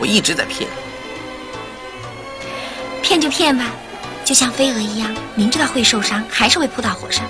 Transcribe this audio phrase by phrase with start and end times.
[0.00, 0.74] 我一直在骗你。
[3.02, 3.66] 骗就骗吧，
[4.24, 7.24] 就像飞蛾一样，明知道会受伤，还是会扑到火上。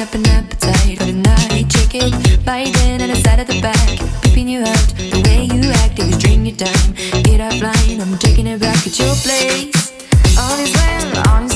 [0.00, 2.10] Cooking up an appetite for tonight Chicken.
[2.42, 4.00] Biting on the side of the back.
[4.22, 8.00] Peeping you out, the way you act It was drink your time, get offline.
[8.00, 9.92] I'm taking it back at your place.
[10.38, 11.49] All is well, all is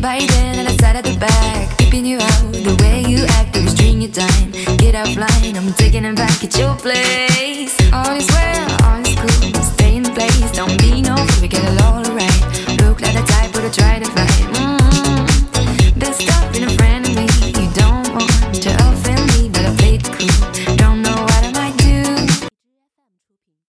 [0.00, 2.52] By then, the side of the back, peeping you out.
[2.52, 4.50] The way you act, I'm string your time.
[4.78, 7.29] Get offline, I'm taking it back It's your place.